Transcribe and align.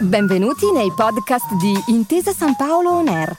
Benvenuti 0.00 0.72
nei 0.72 0.90
podcast 0.96 1.54
di 1.54 1.72
Intesa 1.92 2.32
San 2.32 2.56
Paolo 2.56 2.90
On 2.90 3.08
Air, 3.08 3.36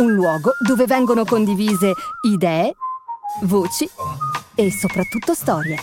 un 0.00 0.12
luogo 0.12 0.52
dove 0.66 0.86
vengono 0.86 1.24
condivise 1.24 1.92
idee, 2.22 2.74
voci 3.42 3.88
e 4.54 4.72
soprattutto 4.72 5.34
storie. 5.34 5.76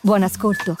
Buon 0.00 0.22
ascolto. 0.22 0.76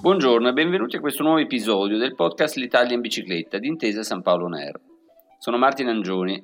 Buongiorno 0.00 0.48
e 0.48 0.52
benvenuti 0.52 0.96
a 0.96 1.00
questo 1.00 1.22
nuovo 1.22 1.38
episodio 1.38 1.98
del 1.98 2.14
podcast 2.14 2.56
L'Italia 2.56 2.94
in 2.94 3.00
bicicletta 3.00 3.58
di 3.58 3.66
Intesa 3.66 4.02
San 4.02 4.22
Paolo 4.22 4.44
On 4.44 4.54
Air. 4.54 4.80
Sono 5.38 5.58
Martin 5.58 5.88
Angioni 5.88 6.42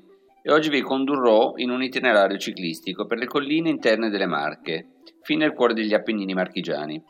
e 0.49 0.53
oggi 0.53 0.69
vi 0.69 0.81
condurrò 0.81 1.55
in 1.57 1.71
un 1.71 1.83
itinerario 1.83 2.39
ciclistico 2.39 3.05
per 3.05 3.19
le 3.19 3.27
colline 3.27 3.69
interne 3.69 4.11
delle 4.11 4.27
Marche, 4.27 5.01
fino 5.23 5.45
al 5.45 5.53
cuore 5.53 5.75
degli 5.75 5.93
Appennini 5.93 6.35
marchigiani. 6.35 7.03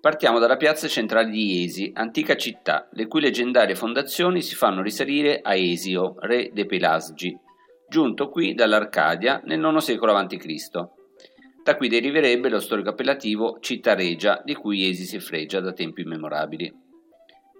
Partiamo 0.00 0.38
dalla 0.38 0.56
piazza 0.56 0.88
centrale 0.88 1.28
di 1.28 1.62
Esi, 1.62 1.90
antica 1.92 2.36
città, 2.36 2.88
le 2.92 3.06
cui 3.06 3.20
leggendarie 3.20 3.74
fondazioni 3.74 4.40
si 4.40 4.54
fanno 4.54 4.80
risalire 4.80 5.40
a 5.42 5.54
Esio, 5.54 6.14
re 6.20 6.52
dei 6.54 6.64
Pelasgi, 6.64 7.38
giunto 7.86 8.30
qui 8.30 8.54
dall'Arcadia 8.54 9.42
nel 9.44 9.60
IX 9.60 9.76
secolo 9.76 10.14
a.C. 10.14 10.70
Da 11.62 11.76
qui 11.76 11.88
deriverebbe 11.88 12.48
lo 12.48 12.60
storico 12.60 12.88
appellativo 12.88 13.58
città 13.60 13.94
regia, 13.94 14.40
di 14.42 14.54
cui 14.54 14.88
Esi 14.88 15.04
si 15.04 15.20
fregia 15.20 15.60
da 15.60 15.74
tempi 15.74 16.00
immemorabili. 16.00 16.83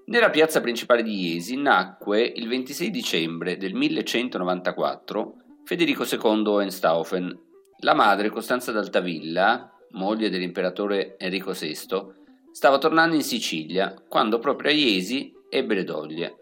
Nella 0.06 0.28
piazza 0.28 0.60
principale 0.60 1.02
di 1.02 1.32
Iesi 1.32 1.56
nacque 1.56 2.20
il 2.20 2.46
26 2.46 2.90
dicembre 2.90 3.56
del 3.56 3.72
1194 3.72 5.36
Federico 5.64 6.04
II 6.04 6.46
Hohenstaufen. 6.46 7.40
La 7.78 7.94
madre 7.94 8.28
Costanza 8.28 8.70
d'Altavilla, 8.70 9.72
moglie 9.92 10.28
dell'imperatore 10.28 11.16
Enrico 11.16 11.52
VI, 11.52 11.86
stava 12.52 12.76
tornando 12.76 13.14
in 13.14 13.22
Sicilia 13.22 13.94
quando 14.06 14.38
proprio 14.38 14.68
a 14.70 14.74
Iesi 14.74 15.32
ebbe 15.48 15.74
le 15.74 15.84
doglie. 15.84 16.36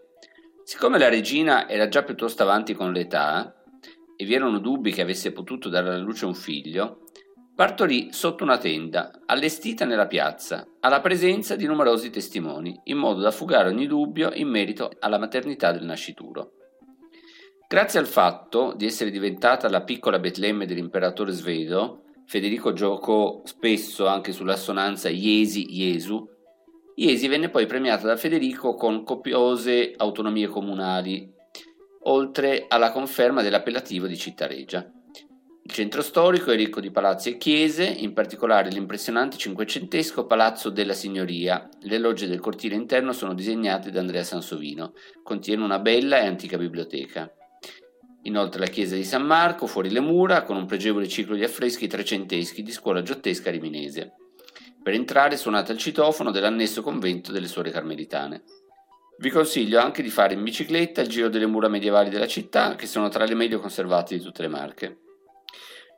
Siccome 0.65 0.97
la 0.99 1.07
regina 1.07 1.69
era 1.69 1.87
già 1.87 2.03
piuttosto 2.03 2.43
avanti 2.43 2.73
con 2.73 2.91
l'età 2.91 3.55
e 4.17 4.25
vi 4.25 4.33
erano 4.33 4.59
dubbi 4.59 4.91
che 4.91 5.01
avesse 5.01 5.31
potuto 5.31 5.69
dare 5.69 5.87
alla 5.87 5.97
luce 5.99 6.25
un 6.25 6.35
figlio, 6.35 7.02
Partorì 7.55 8.11
sotto 8.11 8.43
una 8.43 8.57
tenda, 8.57 9.11
allestita 9.27 9.85
nella 9.85 10.07
piazza, 10.07 10.67
alla 10.79 11.01
presenza 11.01 11.55
di 11.55 11.67
numerosi 11.67 12.09
testimoni, 12.09 12.79
in 12.85 12.97
modo 12.97 13.21
da 13.21 13.29
fugare 13.29 13.69
ogni 13.69 13.85
dubbio 13.85 14.31
in 14.33 14.47
merito 14.47 14.89
alla 14.99 15.19
maternità 15.19 15.71
del 15.71 15.85
nascituro. 15.85 16.53
Grazie 17.67 17.99
al 17.99 18.07
fatto 18.07 18.73
di 18.75 18.87
essere 18.87 19.11
diventata 19.11 19.69
la 19.69 19.83
piccola 19.83 20.17
Betlemme 20.17 20.65
dell'imperatore 20.65 21.31
svedo, 21.31 22.05
Federico 22.25 22.73
giocò 22.73 23.41
spesso 23.43 24.07
anche 24.07 24.31
sull'assonanza 24.31 25.09
Iesi-Jesu, 25.09 26.27
Iesi 26.95 27.27
venne 27.27 27.49
poi 27.49 27.67
premiata 27.67 28.07
da 28.07 28.15
Federico 28.15 28.73
con 28.73 29.03
copiose 29.03 29.93
autonomie 29.95 30.47
comunali, 30.47 31.31
oltre 32.05 32.65
alla 32.67 32.91
conferma 32.91 33.43
dell'appellativo 33.43 34.07
di 34.07 34.17
città 34.17 34.47
regia. 34.47 34.87
Il 35.65 35.71
centro 35.71 36.01
storico 36.01 36.51
è 36.51 36.57
ricco 36.57 36.81
di 36.81 36.91
palazzi 36.91 37.29
e 37.29 37.37
chiese, 37.37 37.85
in 37.85 38.11
particolare 38.11 38.69
l'impressionante 38.69 39.37
cinquecentesco 39.37 40.25
Palazzo 40.25 40.69
della 40.69 40.91
Signoria. 40.91 41.69
Le 41.83 41.97
logge 41.99 42.27
del 42.27 42.41
cortile 42.41 42.75
interno 42.75 43.13
sono 43.13 43.33
disegnate 43.33 43.89
da 43.89 44.01
Andrea 44.01 44.25
Sansovino. 44.25 44.91
Contiene 45.23 45.63
una 45.63 45.79
bella 45.79 46.19
e 46.19 46.25
antica 46.25 46.57
biblioteca. 46.57 47.31
Inoltre 48.23 48.59
la 48.59 48.67
chiesa 48.67 48.97
di 48.97 49.05
San 49.05 49.23
Marco, 49.23 49.65
fuori 49.65 49.89
le 49.89 50.01
mura, 50.01 50.43
con 50.43 50.57
un 50.57 50.65
pregevole 50.65 51.07
ciclo 51.07 51.33
di 51.33 51.45
affreschi 51.45 51.87
trecenteschi 51.87 52.61
di 52.61 52.71
scuola 52.71 53.01
giottesca 53.01 53.49
riminese. 53.49 54.15
Per 54.83 54.93
entrare 54.93 55.37
suonate 55.37 55.71
il 55.71 55.77
citofono 55.77 56.31
dell'annesso 56.31 56.81
convento 56.81 57.31
delle 57.31 57.47
Suore 57.47 57.71
Carmelitane. 57.71 58.43
Vi 59.17 59.29
consiglio 59.29 59.79
anche 59.79 60.01
di 60.01 60.09
fare 60.09 60.33
in 60.33 60.43
bicicletta 60.43 60.99
il 60.99 61.07
giro 61.07 61.29
delle 61.29 61.45
mura 61.45 61.69
medievali 61.69 62.09
della 62.09 62.27
città, 62.27 62.75
che 62.75 62.85
sono 62.85 63.07
tra 63.07 63.23
le 63.23 63.33
meglio 63.33 63.59
conservate 63.59 64.17
di 64.17 64.21
tutte 64.21 64.41
le 64.41 64.49
marche. 64.49 64.97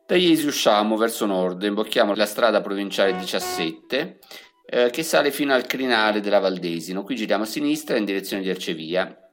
Da 0.07 0.15
Iesi 0.15 0.45
usciamo 0.45 0.97
verso 0.97 1.25
nord, 1.25 1.63
imbocchiamo 1.63 2.13
la 2.13 2.27
strada 2.27 2.61
provinciale 2.61 3.15
17 3.15 4.19
eh, 4.67 4.89
che 4.91 5.01
sale 5.01 5.31
fino 5.31 5.51
al 5.51 5.65
crinale 5.65 6.19
della 6.19 6.37
Valdesino. 6.37 7.01
Qui 7.01 7.15
giriamo 7.15 7.41
a 7.41 7.47
sinistra 7.47 7.97
in 7.97 8.05
direzione 8.05 8.43
di 8.43 8.51
Arcevia 8.51 9.31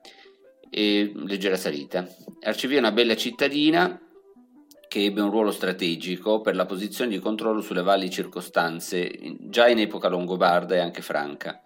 e 0.70 1.12
leggera 1.14 1.58
salita. 1.58 2.08
Arcevia 2.40 2.76
è 2.76 2.80
una 2.80 2.90
bella 2.92 3.14
cittadina 3.16 4.00
che 4.88 5.04
ebbe 5.04 5.20
un 5.20 5.30
ruolo 5.30 5.50
strategico 5.50 6.40
per 6.40 6.56
la 6.56 6.64
posizione 6.64 7.10
di 7.10 7.18
controllo 7.18 7.60
sulle 7.60 7.82
valli 7.82 8.08
circostanze 8.08 9.10
già 9.40 9.68
in 9.68 9.78
epoca 9.78 10.08
longobarda 10.08 10.74
e 10.74 10.78
anche 10.78 11.02
franca. 11.02 11.60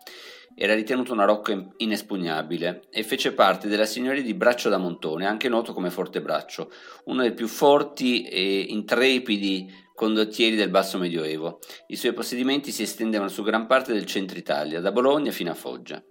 Era 0.58 0.72
ritenuto 0.72 1.12
una 1.12 1.26
rocca 1.26 1.68
inespugnabile 1.76 2.84
e 2.88 3.02
fece 3.02 3.34
parte 3.34 3.68
della 3.68 3.84
signoria 3.84 4.22
di 4.22 4.32
Braccio 4.32 4.70
da 4.70 4.78
Montone, 4.78 5.26
anche 5.26 5.50
noto 5.50 5.74
come 5.74 5.90
Forte 5.90 6.22
Braccio, 6.22 6.72
uno 7.04 7.20
dei 7.20 7.34
più 7.34 7.46
forti 7.46 8.22
e 8.22 8.60
intrepidi 8.70 9.70
condottieri 9.94 10.56
del 10.56 10.70
basso 10.70 10.96
medioevo. 10.96 11.58
I 11.88 11.96
suoi 11.96 12.14
possedimenti 12.14 12.72
si 12.72 12.84
estendevano 12.84 13.28
su 13.28 13.42
gran 13.42 13.66
parte 13.66 13.92
del 13.92 14.06
centro 14.06 14.38
Italia, 14.38 14.80
da 14.80 14.92
Bologna 14.92 15.30
fino 15.30 15.50
a 15.50 15.54
Foggia. 15.54 16.02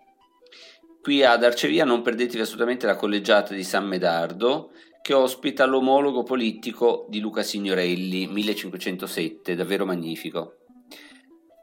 Qui 1.01 1.23
ad 1.23 1.43
Arcevia 1.43 1.83
non 1.83 2.03
perdetevi 2.03 2.43
assolutamente 2.43 2.85
la 2.85 2.95
collegiata 2.95 3.55
di 3.55 3.63
San 3.63 3.87
Medardo, 3.87 4.73
che 5.01 5.15
ospita 5.15 5.65
l'omologo 5.65 6.21
politico 6.21 7.07
di 7.09 7.19
Luca 7.19 7.41
Signorelli, 7.41 8.27
1507, 8.27 9.55
davvero 9.55 9.87
magnifico. 9.87 10.64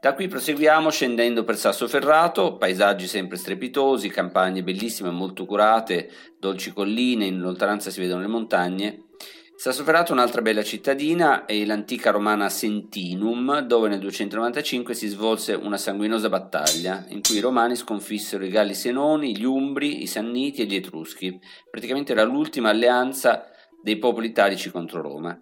Da 0.03 0.15
qui 0.15 0.27
proseguiamo 0.27 0.89
scendendo 0.89 1.45
per 1.45 1.55
Sassoferrato, 1.55 2.57
paesaggi 2.57 3.07
sempre 3.07 3.37
strepitosi, 3.37 4.09
campagne 4.09 4.61
bellissime, 4.61 5.11
molto 5.11 5.45
curate, 5.45 6.11
dolci 6.37 6.73
colline, 6.73 7.25
in 7.25 7.39
lontananza 7.39 7.89
si 7.89 8.01
vedono 8.01 8.19
le 8.19 8.27
montagne. 8.27 9.05
Sassoferrato 9.55 10.09
è 10.09 10.15
un'altra 10.15 10.41
bella 10.41 10.61
cittadina 10.61 11.45
è 11.45 11.63
l'antica 11.63 12.11
romana 12.11 12.49
Sentinum, 12.49 13.59
dove 13.59 13.87
nel 13.87 13.99
295 13.99 14.93
si 14.93 15.07
svolse 15.07 15.53
una 15.53 15.77
sanguinosa 15.77 16.27
battaglia, 16.27 17.05
in 17.07 17.21
cui 17.21 17.37
i 17.37 17.39
romani 17.39 17.77
sconfissero 17.77 18.43
i 18.43 18.49
Galli 18.49 18.73
Senoni, 18.73 19.37
gli 19.37 19.45
Umbri, 19.45 20.01
i 20.01 20.07
Sanniti 20.07 20.63
e 20.63 20.65
gli 20.65 20.75
Etruschi. 20.75 21.39
Praticamente 21.71 22.11
era 22.11 22.23
l'ultima 22.23 22.67
alleanza 22.67 23.45
dei 23.81 23.97
popoli 23.99 24.27
italici 24.27 24.69
contro 24.69 25.01
Roma. 25.01 25.39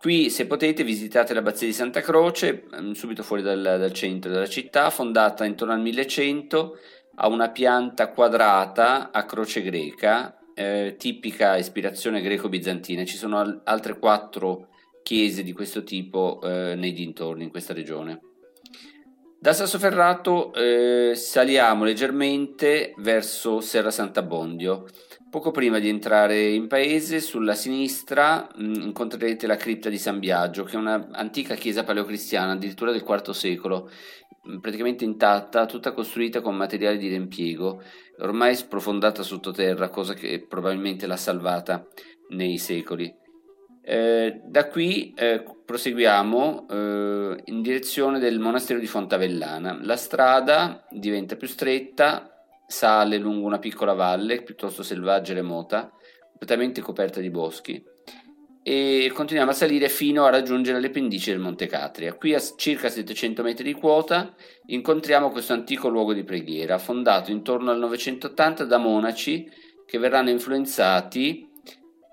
Qui, 0.00 0.30
se 0.30 0.46
potete, 0.46 0.84
visitate 0.84 1.34
l'abbazia 1.34 1.66
di 1.66 1.72
Santa 1.72 2.00
Croce, 2.00 2.66
mm, 2.80 2.92
subito 2.92 3.24
fuori 3.24 3.42
dal, 3.42 3.60
dal, 3.60 3.92
centro 3.92 4.30
della 4.30 4.46
città, 4.46 4.90
fondata 4.90 5.44
intorno 5.44 5.74
al 5.74 5.80
1100, 5.80 6.78
ha 7.16 7.26
una 7.26 7.50
pianta 7.50 8.08
quadrata 8.10 9.10
a 9.10 9.24
croce 9.24 9.60
greca, 9.60 10.38
eh, 10.54 10.94
tipica 10.96 11.56
ispirazione 11.56 12.20
greco-bizantina. 12.20 13.04
Ci 13.04 13.16
sono 13.16 13.38
al- 13.40 13.60
altre 13.64 13.98
quattro 13.98 14.68
chiese 15.02 15.42
di 15.42 15.52
questo 15.52 15.82
tipo 15.82 16.40
eh, 16.44 16.76
nei 16.76 16.92
dintorni, 16.92 17.42
in 17.42 17.50
questa 17.50 17.72
regione. 17.72 18.20
Da 19.40 19.52
Sassoferrato 19.52 20.52
eh, 20.52 21.12
saliamo 21.16 21.82
leggermente 21.82 22.94
verso 22.98 23.60
Serra 23.60 23.90
Sant'Abbondio 23.90 24.86
Poco 25.30 25.50
prima 25.50 25.78
di 25.78 25.90
entrare 25.90 26.40
in 26.40 26.68
paese, 26.68 27.20
sulla 27.20 27.54
sinistra 27.54 28.48
mh, 28.54 28.64
mm, 28.64 28.74
incontrerete 28.80 29.46
la 29.46 29.56
cripta 29.56 29.90
di 29.90 29.98
San 29.98 30.18
Biagio, 30.18 30.64
che 30.64 30.72
è 30.72 30.78
un'antica 30.78 31.54
chiesa 31.54 31.84
paleocristiana, 31.84 32.52
addirittura 32.52 32.92
del 32.92 33.04
IV 33.06 33.30
secolo, 33.32 33.90
mm, 34.48 34.58
praticamente 34.58 35.04
intatta, 35.04 35.66
tutta 35.66 35.92
costruita 35.92 36.40
con 36.40 36.56
materiali 36.56 36.96
di 36.96 37.08
reimpiego, 37.08 37.82
ormai 38.20 38.54
sprofondata 38.54 39.22
sottoterra, 39.22 39.90
cosa 39.90 40.14
che 40.14 40.46
probabilmente 40.48 41.06
l'ha 41.06 41.16
salvata 41.16 41.86
nei 42.30 42.56
secoli. 42.56 43.14
Eh, 43.82 44.40
da 44.44 44.68
qui 44.68 45.12
eh, 45.14 45.42
proseguiamo 45.64 46.66
eh, 46.70 47.42
in 47.46 47.60
direzione 47.60 48.18
del 48.18 48.38
monastero 48.38 48.78
di 48.78 48.86
Fontavellana. 48.86 49.78
La 49.82 49.96
strada 49.96 50.86
diventa 50.90 51.36
più 51.36 51.46
stretta, 51.46 52.37
sale 52.68 53.16
lungo 53.16 53.46
una 53.46 53.58
piccola 53.58 53.94
valle 53.94 54.42
piuttosto 54.42 54.82
selvaggia 54.82 55.32
e 55.32 55.36
remota, 55.36 55.90
completamente 56.28 56.82
coperta 56.82 57.18
di 57.18 57.30
boschi, 57.30 57.82
e 58.62 59.10
continuiamo 59.14 59.50
a 59.50 59.54
salire 59.54 59.88
fino 59.88 60.26
a 60.26 60.30
raggiungere 60.30 60.78
le 60.78 60.90
pendici 60.90 61.30
del 61.30 61.40
Monte 61.40 61.66
Catria. 61.66 62.12
Qui 62.12 62.34
a 62.34 62.40
circa 62.56 62.90
700 62.90 63.42
metri 63.42 63.64
di 63.64 63.72
quota 63.72 64.34
incontriamo 64.66 65.30
questo 65.30 65.54
antico 65.54 65.88
luogo 65.88 66.12
di 66.12 66.22
preghiera, 66.22 66.76
fondato 66.76 67.30
intorno 67.30 67.70
al 67.70 67.78
980 67.78 68.64
da 68.64 68.76
monaci 68.76 69.50
che 69.86 69.96
verranno 69.96 70.28
influenzati 70.28 71.48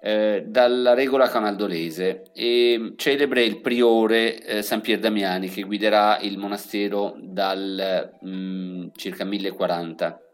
eh, 0.01 0.45
dalla 0.47 0.93
regola 0.93 1.27
camaldolese 1.27 2.31
e 2.33 2.93
celebre 2.95 3.43
il 3.43 3.59
priore 3.59 4.41
eh, 4.41 4.61
San 4.61 4.79
Pier 4.79 4.99
Damiani 4.99 5.49
che 5.49 5.63
guiderà 5.63 6.19
il 6.21 6.37
monastero 6.37 7.17
dal 7.19 8.15
mh, 8.21 8.29
mm, 8.29 8.87
circa 8.95 9.25
1040 9.25 10.24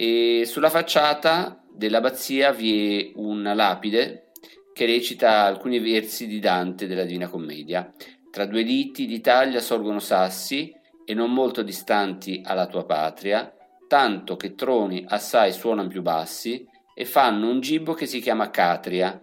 e 0.00 0.44
sulla 0.46 0.70
facciata 0.70 1.60
dell'abbazia 1.68 2.52
vi 2.52 3.00
è 3.00 3.12
una 3.16 3.52
lapide 3.52 4.30
che 4.72 4.86
recita 4.86 5.42
alcuni 5.42 5.80
versi 5.80 6.28
di 6.28 6.38
Dante 6.38 6.86
della 6.86 7.02
Divina 7.02 7.26
Commedia. 7.26 7.92
Tra 8.30 8.46
due 8.46 8.62
liti 8.62 9.06
d'Italia 9.06 9.58
sorgono 9.58 9.98
sassi 9.98 10.72
e 11.04 11.14
non 11.14 11.32
molto 11.32 11.62
distanti 11.62 12.42
alla 12.44 12.68
tua 12.68 12.84
patria, 12.84 13.52
tanto 13.88 14.36
che 14.36 14.54
troni 14.54 15.04
assai 15.08 15.52
suonano 15.52 15.88
più 15.88 16.02
bassi 16.02 16.64
e 16.94 17.04
fanno 17.04 17.50
un 17.50 17.58
gibbo 17.58 17.94
che 17.94 18.06
si 18.06 18.20
chiama 18.20 18.50
Catria, 18.50 19.20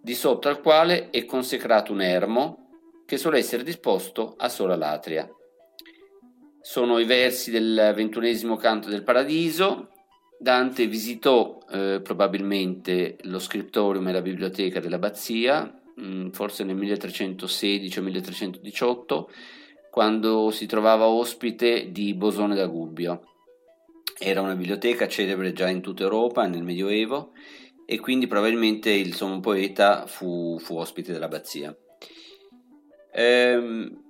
di 0.00 0.14
sotto 0.14 0.48
al 0.48 0.60
quale 0.60 1.10
è 1.10 1.24
consecrato 1.24 1.90
un 1.90 2.00
ermo 2.00 2.68
che 3.06 3.16
suole 3.16 3.38
essere 3.38 3.64
disposto 3.64 4.36
a 4.38 4.48
sola 4.48 4.76
latria. 4.76 5.28
Sono 6.60 7.00
i 7.00 7.04
versi 7.04 7.50
del 7.50 7.92
ventunesimo 7.92 8.54
canto 8.54 8.88
del 8.88 9.02
Paradiso. 9.02 9.90
Dante 10.38 10.86
visitò 10.86 11.58
eh, 11.70 12.00
probabilmente 12.02 13.16
lo 13.22 13.38
scriptorium 13.38 14.08
e 14.08 14.12
la 14.12 14.22
biblioteca 14.22 14.80
dell'abbazia, 14.80 15.62
mh, 15.94 16.06
mm, 16.06 16.28
forse 16.30 16.64
nel 16.64 16.76
1316 16.76 17.98
o 17.98 18.02
1318, 18.02 19.30
quando 19.90 20.50
si 20.50 20.66
trovava 20.66 21.06
ospite 21.06 21.90
di 21.90 22.12
Bosone 22.14 22.54
da 22.54 22.66
Gubbio. 22.66 23.32
Era 24.18 24.40
una 24.40 24.54
biblioteca 24.54 25.08
celebre 25.08 25.52
già 25.52 25.68
in 25.68 25.80
tutta 25.80 26.02
Europa 26.02 26.46
nel 26.46 26.62
Medioevo 26.62 27.32
e 27.86 27.98
quindi 28.00 28.26
probabilmente 28.26 28.90
il 28.90 29.14
sommo 29.14 29.40
poeta 29.40 30.06
fu, 30.06 30.58
fu 30.58 30.76
ospite 30.76 31.12
dell'abbazia. 31.12 31.74
Ehm, 33.12 34.05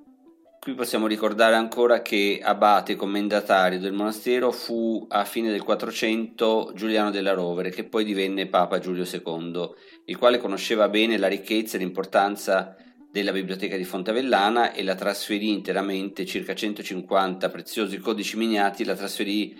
qui 0.67 0.75
possiamo 0.75 1.07
ricordare 1.07 1.55
ancora 1.55 2.03
che 2.03 2.41
abate 2.43 2.97
commendatario 2.97 3.79
del 3.79 3.93
monastero 3.93 4.51
fu 4.51 5.07
a 5.09 5.25
fine 5.25 5.53
del 5.53 5.63
400 5.63 6.73
Giuliano 6.75 7.13
della 7.13 7.35
Rovere, 7.35 7.71
che 7.71 7.85
poi 7.85 8.03
divenne 8.03 8.49
Papa 8.49 8.81
Giulio 8.81 9.05
II, 9.05 9.71
il 10.07 10.17
quale 10.19 10.39
conosceva 10.39 10.89
bene 10.89 11.19
la 11.19 11.29
ricchezza 11.29 11.77
e 11.77 11.79
l'importanza 11.79 12.75
della 13.09 13.31
biblioteca 13.31 13.77
di 13.77 13.85
Fontavellana 13.85 14.73
e 14.73 14.83
la 14.83 14.97
trasferì 14.97 15.51
interamente, 15.51 16.27
circa 16.27 16.53
150 16.53 17.49
preziosi 17.49 17.99
codici 17.99 18.37
miniati, 18.37 18.85
la 18.85 18.97
trasferì 18.97 19.57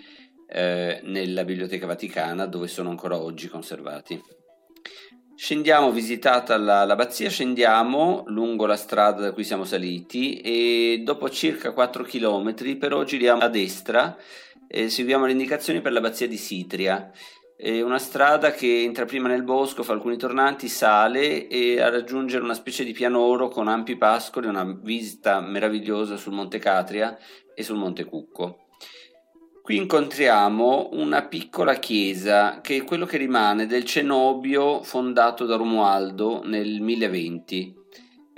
eh, 0.49 0.99
nella 1.03 1.45
Biblioteca 1.45 1.85
Vaticana 1.85 2.45
dove 2.47 2.67
sono 2.67 2.89
ancora 2.89 3.17
oggi 3.17 3.47
conservati. 3.47 4.36
Scendiamo, 5.39 5.91
visitata 5.91 6.57
la, 6.57 6.83
l'abbazia, 6.83 7.29
scendiamo 7.29 8.23
lungo 8.25 8.65
la 8.65 8.75
strada 8.75 9.21
da 9.21 9.33
cui 9.33 9.43
siamo 9.43 9.65
saliti 9.65 10.41
e 10.41 11.01
dopo 11.03 11.29
circa 11.29 11.73
4 11.73 12.03
km 12.05 12.75
però 12.79 13.03
giriamo 13.03 13.43
a 13.43 13.47
destra 13.47 14.17
e 14.67 14.89
seguiamo 14.89 15.27
le 15.27 15.33
indicazioni 15.33 15.79
per 15.79 15.91
l'abbazia 15.91 16.27
di 16.27 16.37
Sitria. 16.37 17.11
È 17.55 17.81
una 17.81 17.99
strada 17.99 18.49
che 18.49 18.81
entra 18.81 19.05
prima 19.05 19.27
nel 19.27 19.43
bosco, 19.43 19.83
fa 19.83 19.93
alcuni 19.93 20.17
tornanti, 20.17 20.67
sale 20.67 21.47
e 21.47 21.79
a 21.79 21.91
raggiungere 21.91 22.43
una 22.43 22.55
specie 22.55 22.83
di 22.83 22.91
pianoro 22.91 23.47
con 23.47 23.67
ampi 23.67 23.95
pascoli, 23.95 24.47
una 24.47 24.63
vista 24.63 25.39
meravigliosa 25.39 26.17
sul 26.17 26.33
Monte 26.33 26.57
Catria 26.57 27.15
e 27.53 27.61
sul 27.61 27.77
Monte 27.77 28.05
Cucco. 28.05 28.66
Qui 29.67 29.75
incontriamo 29.75 30.91
una 30.93 31.25
piccola 31.25 31.73
chiesa 31.73 32.61
che 32.61 32.77
è 32.77 32.83
quello 32.85 33.05
che 33.05 33.17
rimane 33.17 33.65
del 33.65 33.83
cenobio 33.83 34.81
fondato 34.81 35.45
da 35.45 35.57
Romualdo 35.57 36.41
nel 36.45 36.79
1020 36.79 37.75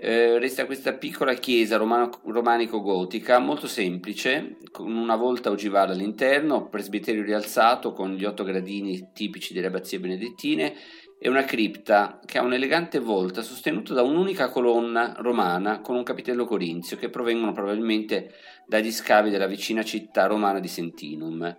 eh, 0.01 0.39
resta 0.39 0.65
questa 0.65 0.93
piccola 0.93 1.33
chiesa 1.33 1.75
romanico-gotica 1.75 3.37
molto 3.37 3.67
semplice, 3.67 4.55
con 4.71 4.95
una 4.95 5.17
volta 5.17 5.49
ogivale 5.49 5.91
all'interno, 5.91 6.69
presbiterio 6.69 7.21
rialzato 7.21 7.91
con 7.91 8.13
gli 8.13 8.23
otto 8.23 8.45
gradini 8.45 9.09
tipici 9.13 9.53
delle 9.53 9.67
abbazie 9.67 9.99
benedettine 9.99 10.73
e 11.19 11.27
una 11.27 11.43
cripta 11.43 12.21
che 12.25 12.37
ha 12.37 12.43
un'elegante 12.43 12.99
volta 12.99 13.41
sostenuta 13.41 13.93
da 13.93 14.01
un'unica 14.01 14.49
colonna 14.49 15.15
romana 15.17 15.81
con 15.81 15.97
un 15.97 16.03
capitello 16.03 16.45
corinzio 16.45 16.95
che 16.95 17.09
provengono 17.09 17.51
probabilmente 17.51 18.31
dagli 18.69 18.92
scavi 18.92 19.31
della 19.31 19.48
vicina 19.48 19.83
città 19.83 20.27
romana 20.27 20.60
di 20.60 20.68
Sentinum. 20.68 21.57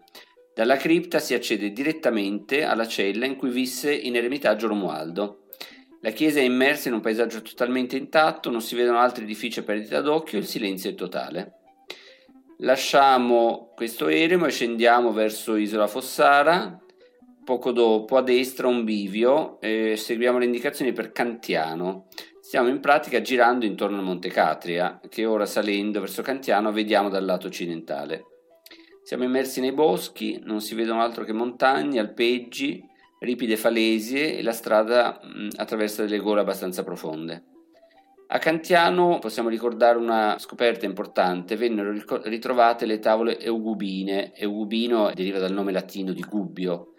Dalla 0.55 0.77
cripta 0.77 1.19
si 1.19 1.35
accede 1.35 1.73
direttamente 1.73 2.63
alla 2.63 2.87
cella 2.87 3.27
in 3.27 3.35
cui 3.35 3.51
visse 3.51 3.93
in 3.93 4.15
eremitaggio 4.15 4.69
Romualdo. 4.69 5.47
La 6.03 6.11
chiesa 6.11 6.39
è 6.39 6.45
immersa 6.45 6.89
in 6.89 6.95
un 6.95 7.01
paesaggio 7.01 7.43
totalmente 7.43 7.97
intatto, 7.97 8.49
non 8.49 8.63
si 8.63 8.77
vedono 8.77 8.99
altri 9.01 9.25
edifici 9.25 9.59
a 9.59 9.65
perdita 9.65 10.01
d'occhio, 10.01 10.39
il 10.39 10.47
silenzio 10.47 10.91
è 10.91 10.95
totale. 10.95 11.55
Lasciamo 12.59 13.73
questo 13.75 14.07
eremo 14.07 14.47
e 14.47 14.51
scendiamo 14.51 15.13
verso 15.13 15.57
Isola 15.57 15.89
Fossara, 15.89 16.79
poco 17.45 17.73
dopo 17.73 18.17
a 18.17 18.23
destra 18.23 18.69
un 18.69 18.85
bivio 18.85 19.61
e 19.61 19.97
seguiamo 19.97 20.39
le 20.39 20.45
indicazioni 20.45 20.93
per 20.93 21.11
Cantiano. 21.11 22.07
Stiamo 22.51 22.69
in 22.69 22.81
pratica 22.81 23.21
girando 23.21 23.65
intorno 23.65 23.99
al 23.99 24.03
Monte 24.03 24.29
Catria, 24.29 24.99
che 25.09 25.25
ora 25.25 25.47
salendo 25.47 26.01
verso 26.01 26.21
Cantiano 26.21 26.73
vediamo 26.73 27.09
dal 27.09 27.25
lato 27.25 27.47
occidentale. 27.47 28.25
Siamo 29.05 29.23
immersi 29.23 29.61
nei 29.61 29.71
boschi, 29.71 30.41
non 30.43 30.61
si 30.61 30.75
vedono 30.75 31.01
altro 31.01 31.23
che 31.23 31.33
montagne, 31.33 32.01
alpeggi, 32.01 32.85
ripide 33.21 33.57
falesie 33.57 34.37
e 34.37 34.43
la 34.43 34.51
strada 34.51 35.21
mh, 35.23 35.51
attraversa 35.59 36.03
delle 36.03 36.19
gole 36.19 36.41
abbastanza 36.41 36.83
profonde. 36.83 37.45
A 38.27 38.39
Cantiano 38.39 39.21
possiamo 39.21 39.49
ricordare 39.49 39.99
una 39.99 40.37
scoperta 40.41 40.87
importante, 40.87 41.55
vennero 41.55 41.95
ritrovate 42.25 42.85
le 42.85 42.99
tavole 42.99 43.39
eugubine, 43.39 44.35
eugubino 44.35 45.13
deriva 45.15 45.39
dal 45.39 45.53
nome 45.53 45.71
latino 45.71 46.13
di 46.13 46.25
Gubbio. 46.29 46.95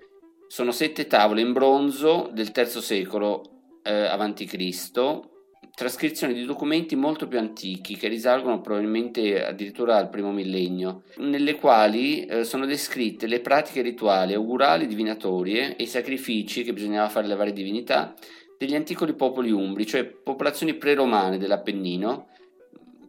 Sono 0.48 0.72
sette 0.72 1.08
tavole 1.08 1.42
in 1.42 1.52
bronzo 1.52 2.30
del 2.32 2.54
III 2.56 2.66
secolo 2.82 3.42
eh, 3.84 4.06
a.C., 4.06 5.30
trascrizioni 5.74 6.34
di 6.34 6.46
documenti 6.46 6.96
molto 6.96 7.28
più 7.28 7.40
antichi 7.40 7.96
che 7.96 8.08
risalgono 8.08 8.62
probabilmente 8.62 9.44
addirittura 9.44 9.98
al 9.98 10.10
primo 10.10 10.32
millennio, 10.32 11.04
nelle 11.18 11.56
quali 11.56 12.26
eh, 12.26 12.44
sono 12.44 12.66
descritte 12.66 13.28
le 13.28 13.40
pratiche 13.40 13.82
rituali, 13.82 14.34
augurali, 14.34 14.88
divinatorie 14.88 15.76
e 15.76 15.84
i 15.84 15.88
sacrifici 15.88 16.64
che 16.64 16.74
bisognava 16.74 17.10
fare 17.10 17.26
alle 17.26 17.36
varie 17.36 17.54
divinità 17.54 18.14
degli 18.58 18.76
antichi 18.76 19.14
popoli 19.14 19.50
umbri, 19.50 19.88
cioè 19.88 20.06
popolazioni 20.06 20.76
pre-romane 20.76 21.40
dell'Appennino, 21.40 22.28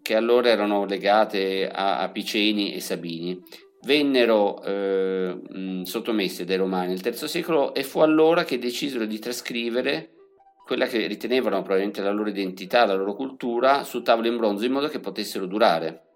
che 0.01 0.17
allora 0.17 0.49
erano 0.49 0.87
legate 0.87 1.69
a, 1.69 1.99
a 1.99 2.09
Piceni 2.11 2.75
e 2.75 2.81
Sabini. 2.81 3.41
Vennero 3.85 4.63
eh, 4.63 5.83
sottomesse 5.83 6.45
dai 6.45 6.57
romani 6.57 6.95
nel 6.95 7.05
III 7.05 7.29
secolo 7.29 7.75
e 7.75 7.83
fu 7.83 7.99
allora 8.01 8.45
che 8.45 8.59
decisero 8.59 9.05
di 9.05 9.19
trascrivere 9.19 10.22
quella 10.65 10.87
che 10.87 11.07
ritenevano 11.07 11.63
probabilmente 11.63 12.03
la 12.03 12.13
loro 12.13 12.29
identità, 12.29 12.85
la 12.85 12.95
loro 12.95 13.15
cultura, 13.15 13.85
su 13.85 14.03
tavole 14.03 14.29
in 14.29 14.37
bronzo 14.37 14.65
in 14.65 14.73
modo 14.73 14.89
che 14.89 15.01
potessero 15.01 15.47
durare. 15.47 16.07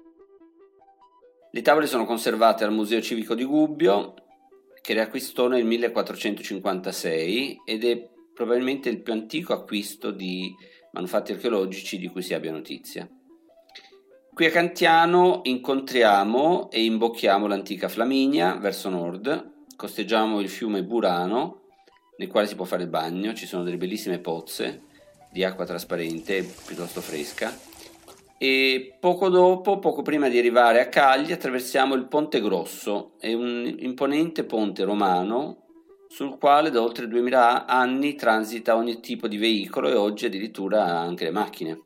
Le 1.51 1.63
tavole 1.63 1.87
sono 1.87 2.05
conservate 2.05 2.65
al 2.65 2.73
Museo 2.73 3.01
Civico 3.01 3.35
di 3.35 3.45
Gubbio, 3.45 4.15
che 4.81 4.93
riacquistò 4.93 5.49
nel 5.49 5.65
1456 5.65 7.63
ed 7.65 7.85
è 7.85 8.09
probabilmente 8.33 8.89
il 8.89 9.03
più 9.03 9.13
antico 9.13 9.53
acquisto 9.53 10.11
di 10.11 10.55
manufatti 10.93 11.33
archeologici 11.33 11.99
di 11.99 12.09
cui 12.09 12.23
si 12.23 12.35
abbia 12.35 12.53
notizia. 12.53 13.09
Qui 14.33 14.47
a 14.47 14.51
Cantiano 14.51 15.41
incontriamo 15.45 16.71
e 16.71 16.85
imbocchiamo 16.85 17.47
l'antica 17.47 17.89
Flaminia 17.89 18.57
verso 18.57 18.91
nord, 18.91 19.65
costeggiamo 19.75 20.41
il 20.41 20.49
fiume 20.49 20.85
Burano 20.85 21.66
nel 22.19 22.29
quale 22.29 22.47
si 22.47 22.55
può 22.55 22.65
fare 22.65 22.83
il 22.83 22.89
bagno, 22.89 23.35
ci 23.35 23.47
sono 23.47 23.63
delle 23.63 23.77
bellissime 23.77 24.19
pozze 24.19 24.83
di 25.31 25.45
acqua 25.45 25.65
trasparente 25.65 26.43
piuttosto 26.65 27.01
fresca. 27.01 27.55
E 28.39 28.97
poco 29.01 29.29
dopo, 29.29 29.79
poco 29.79 30.03
prima 30.03 30.29
di 30.29 30.39
arrivare 30.39 30.81
a 30.81 30.89
Cagli, 30.89 31.33
attraversiamo 31.33 31.95
il 31.95 32.07
Ponte 32.07 32.41
Grosso, 32.41 33.13
è 33.19 33.33
un 33.33 33.77
imponente 33.79 34.45
ponte 34.45 34.85
romano 34.85 35.65
sul 36.09 36.39
quale 36.39 36.71
da 36.71 36.83
oltre 36.83 37.09
2000 37.09 37.67
anni 37.67 38.15
transita 38.15 38.77
ogni 38.77 39.01
tipo 39.01 39.27
di 39.27 39.39
veicolo 39.39 39.89
e 39.89 39.95
oggi 39.95 40.27
addirittura 40.27 40.85
anche 40.85 41.25
le 41.25 41.31
macchine. 41.31 41.81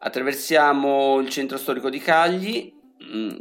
Attraversiamo 0.00 1.20
il 1.20 1.28
centro 1.28 1.56
storico 1.56 1.88
di 1.88 1.98
Cagli 1.98 2.80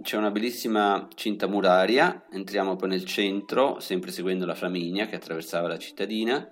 c'è 0.01 0.17
una 0.17 0.31
bellissima 0.31 1.07
cinta 1.15 1.47
muraria, 1.47 2.25
entriamo 2.29 2.75
poi 2.75 2.89
nel 2.89 3.05
centro, 3.05 3.79
sempre 3.79 4.11
seguendo 4.11 4.45
la 4.45 4.55
Flaminia 4.55 5.05
che 5.05 5.15
attraversava 5.15 5.69
la 5.69 5.77
cittadina 5.77 6.51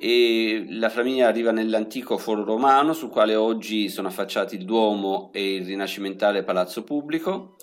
e 0.00 0.66
la 0.68 0.90
Flaminia 0.90 1.26
arriva 1.26 1.50
nell'antico 1.50 2.18
foro 2.18 2.44
romano 2.44 2.92
sul 2.92 3.08
quale 3.08 3.34
oggi 3.34 3.88
sono 3.88 4.08
affacciati 4.08 4.54
il 4.54 4.64
Duomo 4.64 5.30
e 5.32 5.54
il 5.54 5.66
rinascimentale 5.66 6.44
Palazzo 6.44 6.84
Pubblico. 6.84 7.56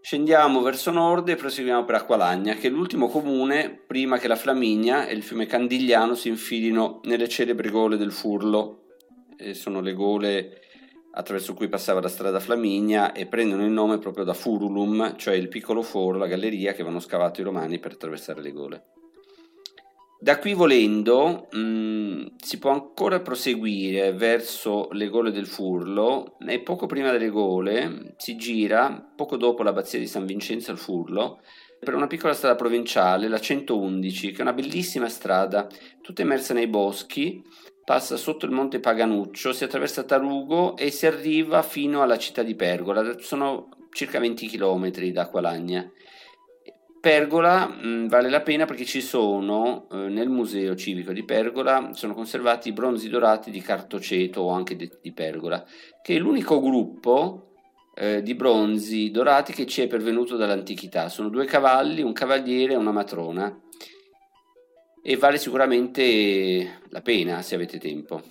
Scendiamo 0.00 0.62
verso 0.62 0.90
nord 0.90 1.28
e 1.28 1.36
proseguiamo 1.36 1.84
per 1.84 1.94
Acqualagna, 1.94 2.54
che 2.54 2.66
è 2.66 2.70
l'ultimo 2.70 3.08
comune 3.08 3.70
prima 3.86 4.18
che 4.18 4.26
la 4.26 4.34
Flaminia 4.34 5.06
e 5.06 5.14
il 5.14 5.22
fiume 5.22 5.46
Candigliano 5.46 6.14
si 6.14 6.28
infilino 6.28 7.00
nelle 7.04 7.28
celebri 7.28 7.70
gole 7.70 7.96
del 7.96 8.12
Furlo. 8.12 8.86
E 9.36 9.54
sono 9.54 9.80
le 9.80 9.92
gole 9.92 10.61
attraverso 11.12 11.54
cui 11.54 11.68
passava 11.68 12.00
la 12.00 12.08
strada 12.08 12.40
Flaminia 12.40 13.12
e 13.12 13.26
prendono 13.26 13.64
il 13.64 13.70
nome 13.70 13.98
proprio 13.98 14.24
da 14.24 14.34
Furulum, 14.34 15.16
cioè 15.16 15.34
il 15.34 15.48
piccolo 15.48 15.82
foro, 15.82 16.18
la 16.18 16.26
galleria 16.26 16.72
che 16.72 16.80
avevano 16.80 17.00
scavato 17.00 17.40
i 17.40 17.44
romani 17.44 17.78
per 17.78 17.92
attraversare 17.92 18.40
le 18.40 18.52
gole. 18.52 18.84
Da 20.22 20.38
qui 20.38 20.54
volendo 20.54 21.48
mh, 21.50 21.58
mm, 21.58 22.26
si 22.36 22.58
può 22.60 22.70
ancora 22.70 23.18
proseguire 23.20 24.12
verso 24.12 24.88
le 24.92 25.08
gole 25.08 25.32
del 25.32 25.48
Furlo 25.48 26.36
e 26.46 26.60
poco 26.60 26.86
prima 26.86 27.10
delle 27.10 27.28
gole 27.28 28.14
si 28.18 28.36
gira, 28.36 29.12
poco 29.16 29.36
dopo 29.36 29.64
l'abbazia 29.64 29.98
di 29.98 30.06
San 30.06 30.24
Vincenzo 30.24 30.70
al 30.70 30.78
Furlo, 30.78 31.40
per 31.80 31.94
una 31.94 32.06
piccola 32.06 32.34
strada 32.34 32.54
provinciale, 32.54 33.26
la 33.26 33.40
111, 33.40 34.30
che 34.30 34.38
è 34.38 34.42
una 34.42 34.52
bellissima 34.52 35.08
strada, 35.08 35.66
tutta 36.00 36.22
immersa 36.22 36.54
nei 36.54 36.68
boschi, 36.68 37.42
passa 37.84 38.16
sotto 38.16 38.46
il 38.46 38.52
monte 38.52 38.80
Paganuccio, 38.80 39.52
si 39.52 39.64
attraversa 39.64 40.04
Tarugo 40.04 40.76
e 40.76 40.90
si 40.90 41.06
arriva 41.06 41.62
fino 41.62 42.02
alla 42.02 42.18
città 42.18 42.42
di 42.42 42.54
Pergola, 42.54 43.18
sono 43.18 43.68
circa 43.90 44.18
20 44.18 44.48
km 44.48 44.90
da 45.10 45.28
Qualagna. 45.28 45.90
Pergola 47.02 47.66
mh, 47.66 47.86
mm, 47.86 48.06
vale 48.06 48.30
la 48.30 48.42
pena 48.42 48.64
perché 48.64 48.84
ci 48.84 49.00
sono 49.00 49.88
eh, 49.90 49.96
nel 49.96 50.28
museo 50.28 50.76
civico 50.76 51.12
di 51.12 51.24
Pergola 51.24 51.90
sono 51.94 52.14
conservati 52.14 52.68
i 52.68 52.72
bronzi 52.72 53.08
dorati 53.08 53.50
di 53.50 53.60
Cartoceto 53.60 54.42
o 54.42 54.50
anche 54.50 54.76
di, 54.76 54.88
di 55.02 55.12
Pergola, 55.12 55.64
che 56.00 56.14
è 56.14 56.18
l'unico 56.20 56.60
gruppo 56.60 57.54
eh, 57.94 58.22
di 58.22 58.34
bronzi 58.34 59.10
dorati 59.10 59.52
che 59.52 59.66
ci 59.66 59.82
è 59.82 59.88
pervenuto 59.88 60.36
dall'antichità. 60.36 61.08
Sono 61.08 61.28
due 61.28 61.44
cavalli, 61.44 62.02
un 62.02 62.12
cavaliere 62.12 62.74
e 62.74 62.76
una 62.76 62.92
matrona. 62.92 63.60
E 65.04 65.16
vale 65.16 65.38
sicuramente 65.38 66.80
la 66.90 67.00
pena 67.00 67.42
se 67.42 67.56
avete 67.56 67.78
tempo. 67.78 68.22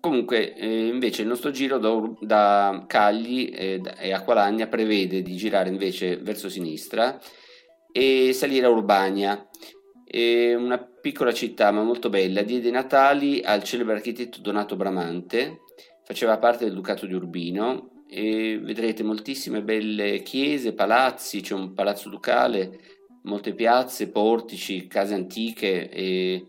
Comunque, 0.00 0.54
eh, 0.54 0.86
invece, 0.88 1.22
il 1.22 1.28
nostro 1.28 1.50
giro 1.50 1.78
da, 1.78 2.00
da 2.20 2.84
Cagli 2.86 3.52
eh, 3.54 3.80
e 3.98 4.12
Acqualagna 4.12 4.66
prevede 4.66 5.22
di 5.22 5.36
girare 5.36 5.68
invece 5.68 6.16
verso 6.16 6.48
sinistra 6.48 7.18
e 7.92 8.32
salire 8.32 8.66
a 8.66 8.70
Urbania, 8.70 9.48
una 10.08 10.78
piccola 10.78 11.32
città 11.32 11.70
ma 11.70 11.82
molto 11.82 12.08
bella, 12.08 12.42
diede 12.42 12.68
i 12.68 12.72
natali 12.72 13.42
al 13.42 13.62
celebre 13.62 13.94
architetto 13.94 14.40
Donato 14.40 14.76
Bramante, 14.76 15.60
faceva 16.04 16.38
parte 16.38 16.64
del 16.64 16.74
Ducato 16.74 17.06
di 17.06 17.14
Urbino. 17.14 18.04
E 18.08 18.60
vedrete 18.62 19.02
moltissime 19.02 19.62
belle 19.62 20.22
chiese, 20.22 20.74
palazzi, 20.74 21.40
c'è 21.40 21.54
un 21.54 21.74
palazzo 21.74 22.08
ducale, 22.08 22.78
molte 23.26 23.54
piazze, 23.54 24.08
portici, 24.08 24.86
case 24.86 25.14
antiche 25.14 25.90
e 25.90 26.46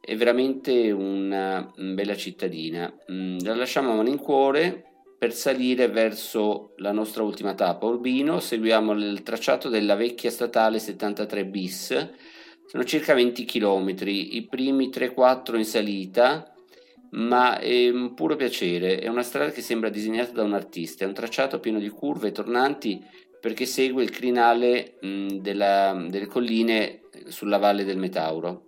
è 0.00 0.16
veramente 0.16 0.90
una 0.90 1.72
bella 1.76 2.16
cittadina. 2.16 2.92
Mm, 3.10 3.38
la 3.40 3.54
lasciamo 3.54 3.92
a 3.92 3.96
malincuore 3.96 4.84
per 5.18 5.32
salire 5.32 5.88
verso 5.88 6.74
la 6.76 6.92
nostra 6.92 7.24
ultima 7.24 7.54
tappa, 7.54 7.86
Urbino, 7.86 8.38
seguiamo 8.38 8.92
il 8.92 9.22
tracciato 9.22 9.68
della 9.68 9.96
vecchia 9.96 10.30
statale 10.30 10.78
73 10.78 11.44
bis, 11.44 12.10
sono 12.66 12.84
circa 12.84 13.14
20 13.14 13.44
km, 13.44 13.94
i 14.06 14.46
primi 14.48 14.90
3-4 14.90 15.56
in 15.56 15.64
salita, 15.64 16.54
ma 17.10 17.58
è 17.58 17.88
un 17.88 18.14
puro 18.14 18.36
piacere, 18.36 18.98
è 18.98 19.08
una 19.08 19.22
strada 19.22 19.50
che 19.50 19.60
sembra 19.60 19.88
disegnata 19.88 20.32
da 20.32 20.44
un 20.44 20.54
artista, 20.54 21.04
è 21.04 21.08
un 21.08 21.14
tracciato 21.14 21.58
pieno 21.58 21.80
di 21.80 21.88
curve 21.88 22.28
e 22.28 22.32
tornanti 22.32 23.04
perché 23.40 23.66
segue 23.66 24.02
il 24.02 24.10
crinale 24.10 24.98
mh, 25.00 25.36
della, 25.38 26.06
delle 26.08 26.26
colline 26.26 27.02
sulla 27.28 27.58
valle 27.58 27.84
del 27.84 27.98
Metauro. 27.98 28.64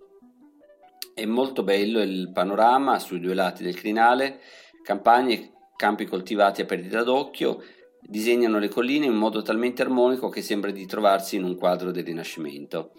È 1.13 1.25
molto 1.25 1.63
bello 1.63 2.01
il 2.01 2.31
panorama 2.33 2.99
sui 2.99 3.19
due 3.19 3.33
lati 3.33 3.63
del 3.63 3.75
crinale, 3.75 4.39
campagne 4.83 5.51
campi 5.75 6.05
coltivati 6.05 6.61
a 6.61 6.65
perdita 6.65 7.03
d'occhio, 7.03 7.61
disegnano 8.01 8.59
le 8.59 8.69
colline 8.69 9.05
in 9.05 9.13
modo 9.13 9.41
talmente 9.41 9.81
armonico 9.81 10.29
che 10.29 10.41
sembra 10.41 10.71
di 10.71 10.85
trovarsi 10.85 11.35
in 11.35 11.43
un 11.43 11.55
quadro 11.55 11.91
del 11.91 12.05
Rinascimento. 12.05 12.93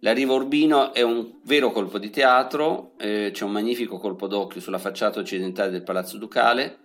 La 0.00 0.12
riva 0.12 0.34
Urbino 0.34 0.92
è 0.92 1.00
un 1.00 1.40
vero 1.44 1.70
colpo 1.70 1.98
di 1.98 2.10
teatro, 2.10 2.92
eh, 2.98 3.30
c'è 3.32 3.44
un 3.44 3.52
magnifico 3.52 3.98
colpo 3.98 4.26
d'occhio 4.26 4.60
sulla 4.60 4.78
facciata 4.78 5.20
occidentale 5.20 5.70
del 5.70 5.82
Palazzo 5.82 6.18
Ducale 6.18 6.83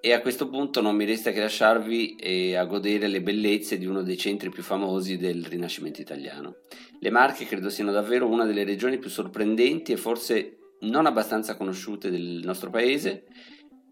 e 0.00 0.12
a 0.12 0.20
questo 0.20 0.48
punto 0.48 0.80
non 0.80 0.96
mi 0.96 1.04
resta 1.04 1.30
che 1.30 1.40
lasciarvi 1.40 2.16
eh, 2.16 2.56
a 2.56 2.64
godere 2.64 3.06
le 3.06 3.20
bellezze 3.22 3.78
di 3.78 3.86
uno 3.86 4.02
dei 4.02 4.16
centri 4.16 4.50
più 4.50 4.62
famosi 4.62 5.16
del 5.16 5.44
Rinascimento 5.44 6.00
italiano. 6.00 6.56
Le 6.98 7.10
Marche 7.10 7.46
credo 7.46 7.68
siano 7.68 7.92
davvero 7.92 8.26
una 8.26 8.44
delle 8.44 8.64
regioni 8.64 8.98
più 8.98 9.10
sorprendenti 9.10 9.92
e 9.92 9.96
forse 9.96 10.56
non 10.80 11.06
abbastanza 11.06 11.56
conosciute 11.56 12.10
del 12.10 12.40
nostro 12.42 12.70
paese 12.70 13.26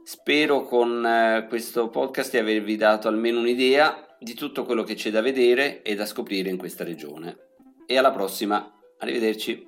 Spero 0.08 0.62
con 0.62 1.04
eh, 1.04 1.44
questo 1.50 1.90
podcast 1.90 2.30
di 2.30 2.38
avervi 2.38 2.76
dato 2.76 3.08
almeno 3.08 3.40
un'idea 3.40 4.16
di 4.18 4.32
tutto 4.32 4.64
quello 4.64 4.82
che 4.82 4.94
c'è 4.94 5.10
da 5.10 5.20
vedere 5.20 5.82
e 5.82 5.94
da 5.94 6.06
scoprire 6.06 6.48
in 6.48 6.56
questa 6.56 6.82
regione. 6.82 7.36
E 7.84 7.98
alla 7.98 8.10
prossima, 8.10 8.72
arrivederci. 9.00 9.67